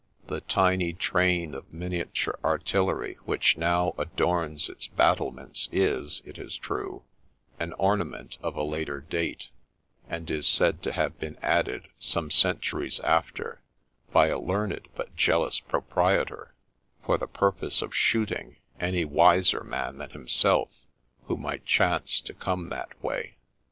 The 0.25 0.41
tiny 0.41 0.93
train 0.93 1.53
of 1.53 1.71
miniature 1.71 2.39
artillery 2.43 3.17
which 3.25 3.55
now 3.55 3.93
adorns 3.99 4.67
its 4.67 4.87
battle 4.87 5.29
ments 5.29 5.69
is, 5.71 6.23
it 6.25 6.39
is 6.39 6.57
true, 6.57 7.03
an 7.59 7.73
ornament 7.73 8.39
of 8.41 8.55
a 8.55 8.63
later 8.63 9.01
date; 9.01 9.51
and 10.09 10.27
is 10.31 10.47
said 10.47 10.81
to 10.81 10.91
have 10.91 11.19
been 11.19 11.37
added 11.43 11.87
some 11.99 12.31
centuries 12.31 12.99
after 13.01 13.61
by 14.11 14.29
a 14.29 14.39
learned 14.39 14.87
but 14.95 15.15
jealous 15.15 15.59
proprietor, 15.59 16.55
for 17.05 17.19
the 17.19 17.27
purpose 17.27 17.83
of 17.83 17.93
shooting 17.95 18.55
any 18.79 19.05
wiser 19.05 19.63
man 19.63 19.99
than 19.99 20.09
him 20.09 20.27
self 20.27 20.69
who 21.25 21.37
might 21.37 21.63
chance 21.63 22.19
to 22.21 22.33
come 22.33 22.69
that 22.69 22.89
way. 23.03 23.35